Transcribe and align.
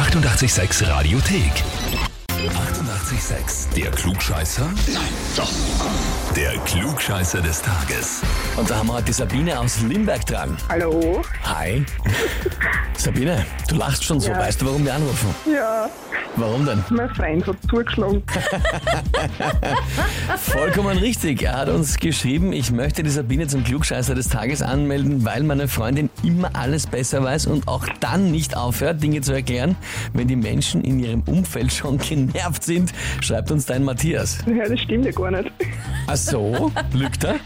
886 0.00 0.80
Radiothek. 0.88 2.09
88,6. 2.48 3.74
Der 3.76 3.90
Klugscheißer? 3.90 4.64
Nein, 4.64 5.02
doch. 5.36 5.50
Der 6.34 6.52
Klugscheißer 6.64 7.42
des 7.42 7.60
Tages. 7.60 8.22
Und 8.56 8.70
da 8.70 8.76
haben 8.78 8.86
wir 8.86 8.94
heute 8.94 9.04
die 9.06 9.12
Sabine 9.12 9.60
aus 9.60 9.82
Limberg 9.82 10.24
dran. 10.24 10.56
Hallo? 10.70 11.20
Hi. 11.44 11.84
Sabine, 12.96 13.44
du 13.68 13.74
lachst 13.74 14.04
schon 14.04 14.20
so. 14.20 14.30
Ja. 14.30 14.38
Weißt 14.38 14.62
du, 14.62 14.66
warum 14.66 14.84
wir 14.84 14.94
anrufen? 14.94 15.34
Ja, 15.52 15.90
Warum 16.36 16.64
denn? 16.64 16.82
mein 16.90 17.08
Freund 17.10 17.46
hat 17.46 17.56
zugeschlagen. 17.68 18.22
Vollkommen 20.36 20.98
richtig. 20.98 21.42
Er 21.42 21.58
hat 21.58 21.68
uns 21.68 21.98
geschrieben, 21.98 22.52
ich 22.52 22.70
möchte 22.70 23.02
die 23.02 23.10
Sabine 23.10 23.46
zum 23.46 23.64
Klugscheißer 23.64 24.14
des 24.14 24.28
Tages 24.28 24.62
anmelden, 24.62 25.24
weil 25.24 25.42
meine 25.42 25.68
Freundin 25.68 26.08
immer 26.22 26.50
alles 26.54 26.86
besser 26.86 27.22
weiß 27.22 27.46
und 27.46 27.68
auch 27.68 27.84
dann 28.00 28.30
nicht 28.30 28.56
aufhört, 28.56 29.02
Dinge 29.02 29.20
zu 29.20 29.32
erklären, 29.32 29.76
wenn 30.12 30.28
die 30.28 30.36
Menschen 30.36 30.82
in 30.82 31.00
ihrem 31.00 31.22
Umfeld 31.22 31.72
schon 31.72 31.98
genervt 32.32 32.62
sind, 32.64 32.92
schreibt 33.20 33.50
uns 33.50 33.66
dein 33.66 33.84
Matthias. 33.84 34.38
Ja, 34.46 34.68
das 34.68 34.80
stimmt 34.80 35.04
ja 35.06 35.12
gar 35.12 35.30
nicht. 35.30 35.50
Ach 36.06 36.16
so, 36.16 36.72
lügt 36.92 37.24
er? 37.24 37.36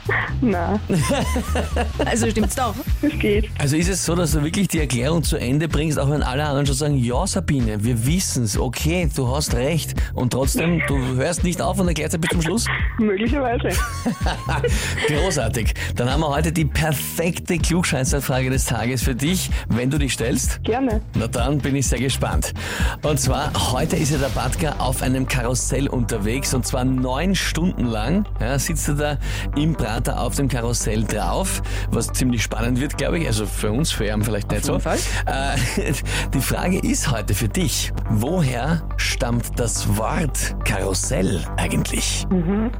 Nein, 0.40 0.78
Also 2.04 2.30
stimmt's 2.30 2.54
doch. 2.54 2.74
es 3.02 3.18
geht. 3.18 3.48
Also 3.58 3.76
ist 3.76 3.88
es 3.88 4.04
so, 4.04 4.14
dass 4.14 4.32
du 4.32 4.42
wirklich 4.42 4.68
die 4.68 4.80
Erklärung 4.80 5.22
zu 5.22 5.36
Ende 5.36 5.68
bringst, 5.68 5.98
auch 5.98 6.10
wenn 6.10 6.22
alle 6.22 6.44
anderen 6.44 6.66
schon 6.66 6.74
sagen, 6.76 6.96
ja 6.96 7.26
Sabine, 7.26 7.82
wir 7.84 8.06
wissen's, 8.06 8.58
okay, 8.58 9.08
du 9.14 9.28
hast 9.34 9.54
recht. 9.54 9.94
Und 10.14 10.32
trotzdem, 10.32 10.82
du 10.86 10.96
hörst 11.16 11.44
nicht 11.44 11.60
auf 11.60 11.78
und 11.78 11.88
erklärst 11.88 12.20
bis 12.20 12.30
zum 12.30 12.42
Schluss? 12.42 12.66
Möglicherweise. 12.98 13.68
Großartig. 15.08 15.74
Dann 15.96 16.10
haben 16.10 16.20
wir 16.20 16.28
heute 16.28 16.52
die 16.52 16.64
perfekte 16.64 17.58
Klugscheißerfrage 17.58 18.50
des 18.50 18.64
Tages 18.66 19.02
für 19.02 19.14
dich, 19.14 19.50
wenn 19.68 19.90
du 19.90 19.98
dich 19.98 20.12
stellst. 20.14 20.62
Gerne. 20.64 21.00
Na 21.14 21.26
dann 21.26 21.58
bin 21.58 21.74
ich 21.76 21.86
sehr 21.86 21.98
gespannt. 21.98 22.52
Und 23.02 23.18
zwar, 23.20 23.52
heute 23.72 23.96
ist 23.96 24.12
ja 24.12 24.18
der 24.18 24.28
Auf 24.78 25.02
einem 25.02 25.26
Karussell 25.26 25.88
unterwegs 25.88 26.52
und 26.54 26.66
zwar 26.66 26.84
neun 26.84 27.34
Stunden 27.34 27.86
lang 27.86 28.26
ja, 28.40 28.58
sitzt 28.58 28.88
er 28.88 28.94
da 28.94 29.18
im 29.56 29.74
Prater 29.74 30.20
auf 30.20 30.34
dem 30.34 30.48
Karussell 30.48 31.04
drauf, 31.04 31.62
was 31.90 32.08
ziemlich 32.12 32.42
spannend 32.42 32.80
wird, 32.80 32.96
glaube 32.96 33.18
ich. 33.18 33.26
Also 33.26 33.46
für 33.46 33.72
uns, 33.72 33.92
für 33.92 34.06
ihn 34.06 34.22
vielleicht 34.22 34.50
nicht 34.50 34.64
so. 34.64 34.76
Äh, 34.76 35.92
die 36.34 36.40
Frage 36.40 36.78
ist 36.78 37.10
heute 37.10 37.34
für 37.34 37.48
dich, 37.48 37.92
woher 38.10 38.82
stammt 38.96 39.58
das 39.58 39.96
Wort 39.96 40.56
Karussell 40.64 41.42
eigentlich? 41.56 42.26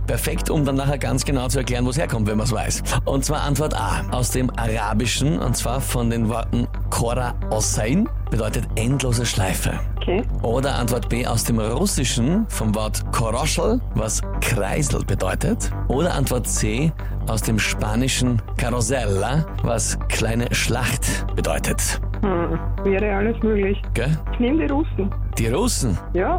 Perfekt, 0.06 0.50
um 0.50 0.64
dann 0.64 0.76
nachher 0.76 0.98
ganz 0.98 1.24
genau 1.24 1.48
zu 1.48 1.58
erklären, 1.58 1.84
wo 1.84 1.91
es 1.91 1.98
herkommt, 1.98 2.26
wenn 2.26 2.36
man 2.36 2.47
es 2.47 2.52
weiß. 2.52 2.82
Und 3.04 3.24
zwar 3.24 3.42
Antwort 3.42 3.74
A, 3.74 4.02
aus 4.10 4.30
dem 4.30 4.50
Arabischen, 4.56 5.38
und 5.38 5.56
zwar 5.56 5.80
von 5.80 6.10
den 6.10 6.28
Worten 6.28 6.66
Kora 6.95 7.34
Osain, 7.50 8.09
bedeutet 8.31 8.69
endlose 8.77 9.27
Schleife. 9.27 9.81
Okay. 9.97 10.23
Oder 10.42 10.77
Antwort 10.77 11.09
B 11.09 11.27
aus 11.27 11.42
dem 11.42 11.59
Russischen 11.59 12.47
vom 12.48 12.73
Wort 12.77 13.03
Koroschel, 13.11 13.81
was 13.97 14.23
Kreisel 14.41 15.05
bedeutet. 15.05 15.72
Oder 15.89 16.15
Antwort 16.15 16.47
C 16.47 16.92
aus 17.27 17.42
dem 17.42 17.59
Spanischen 17.59 18.41
Carosella, 18.59 19.45
was 19.65 19.98
kleine 20.09 20.55
Schlacht 20.55 21.27
bedeutet. 21.34 22.00
Hm. 22.20 22.61
Wäre 22.84 23.17
alles 23.17 23.42
möglich. 23.42 23.83
Gell? 23.95 24.17
Ich 24.33 24.39
nehme 24.39 24.65
die 24.65 24.72
Russen. 24.72 25.12
Die 25.38 25.48
Russen. 25.48 25.98
Ja? 26.12 26.38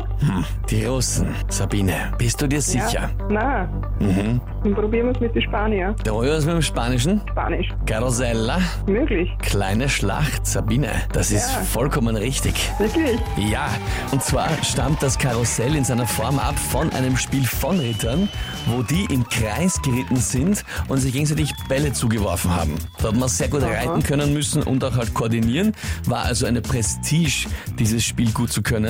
Die 0.70 0.86
Russen. 0.86 1.28
Sabine, 1.50 2.14
bist 2.18 2.42
du 2.42 2.48
dir 2.48 2.62
sicher? 2.62 3.10
Ja. 3.30 3.30
Nein. 3.30 3.70
Mhm. 4.00 4.42
Dann 4.64 4.74
probieren 4.74 5.08
wir 5.08 5.12
es 5.14 5.20
mit 5.20 5.36
den 5.36 5.42
Spaniern. 5.42 5.96
Der 6.06 6.14
was 6.16 6.46
mit 6.46 6.56
dem 6.56 6.62
Spanischen? 6.62 7.22
Spanisch. 7.30 7.68
Carosella, 7.86 8.58
Möglich. 8.88 9.30
kleine 9.42 9.90
Schlacht, 9.90 10.48
Sabine. 10.48 10.90
Das 11.12 11.32
ist 11.32 11.52
Ja. 11.54 11.62
vollkommen 11.62 12.16
richtig. 12.16 12.72
Wirklich? 12.80 13.20
Ja, 13.38 13.68
und 14.12 14.24
zwar 14.24 14.48
stammt 14.64 15.04
das 15.04 15.18
Karussell 15.20 15.76
in 15.76 15.84
seiner 15.84 16.08
Form 16.08 16.40
ab 16.40 16.58
von 16.58 16.92
einem 16.94 17.18
Spiel 17.18 17.46
von 17.46 17.78
Rittern, 17.80 18.30
wo 18.68 18.82
die 18.82 19.06
im 19.14 19.28
Kreis 19.28 19.82
geritten 19.82 20.16
sind 20.18 20.64
und 20.88 21.00
sich 21.00 21.12
gegenseitig 21.14 21.54
Bälle 21.68 21.92
zugeworfen 21.94 22.56
haben. 22.56 22.76
Da 23.02 23.10
hat 23.10 23.16
man 23.18 23.28
sehr 23.30 23.50
gut 23.50 23.62
reiten 23.64 24.02
können 24.04 24.34
müssen 24.34 24.64
und 24.64 24.84
auch 24.84 24.96
halt 24.96 25.14
koordinieren. 25.14 25.74
War 26.06 26.24
also 26.24 26.46
eine 26.46 26.62
Prestige, 26.62 27.48
dieses 27.78 28.04
Spiel 28.06 28.32
gut 28.32 28.52
zu 28.52 28.64
können. 28.64 28.85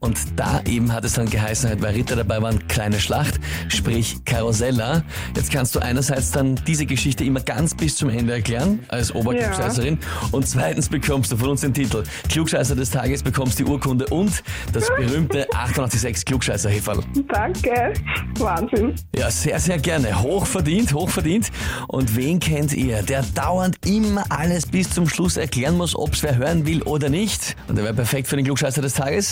Und 0.00 0.18
da 0.36 0.60
eben 0.64 0.92
hat 0.92 1.04
es 1.04 1.14
dann 1.14 1.28
geheißen, 1.28 1.68
halt, 1.68 1.82
weil 1.82 1.94
Ritter 1.94 2.16
dabei 2.16 2.40
waren, 2.42 2.66
kleine 2.68 3.00
Schlacht, 3.00 3.40
sprich 3.68 4.24
Karussella. 4.24 5.02
Jetzt 5.36 5.52
kannst 5.52 5.74
du 5.74 5.80
einerseits 5.80 6.30
dann 6.30 6.56
diese 6.66 6.86
Geschichte 6.86 7.24
immer 7.24 7.40
ganz 7.40 7.74
bis 7.74 7.96
zum 7.96 8.08
Ende 8.08 8.32
erklären, 8.32 8.80
als 8.88 9.14
Oberklugscheißerin. 9.14 9.98
Und 10.30 10.46
zweitens 10.46 10.88
bekommst 10.88 11.32
du 11.32 11.36
von 11.36 11.50
uns 11.50 11.62
den 11.62 11.74
Titel 11.74 12.04
Klugscheißer 12.28 12.76
des 12.76 12.90
Tages, 12.90 13.22
bekommst 13.22 13.58
die 13.58 13.64
Urkunde 13.64 14.06
und 14.06 14.42
das 14.72 14.88
berühmte 14.96 15.46
886 15.52 16.24
klugscheißer 16.24 16.70
-Häferl. 16.70 17.02
Danke. 17.28 17.92
Wahnsinn. 18.38 18.94
Ja, 19.16 19.30
sehr, 19.30 19.58
sehr 19.58 19.78
gerne. 19.78 20.22
Hochverdient, 20.22 20.92
hochverdient. 20.92 21.50
Und 21.88 22.16
wen 22.16 22.40
kennt 22.40 22.72
ihr, 22.72 23.02
der 23.02 23.22
dauernd 23.34 23.76
immer 23.86 24.24
alles 24.28 24.66
bis 24.66 24.90
zum 24.90 25.08
Schluss 25.08 25.36
erklären 25.36 25.76
muss, 25.76 25.94
ob's 25.96 26.22
wer 26.22 26.36
hören 26.36 26.66
will 26.66 26.82
oder 26.82 27.08
nicht? 27.08 27.56
Und 27.68 27.76
der 27.76 27.84
wäre 27.84 27.94
perfekt 27.94 28.28
für 28.28 28.36
den 28.36 28.44
Klugscheißer 28.44 28.82
des 28.82 28.94
Tages. 28.94 29.31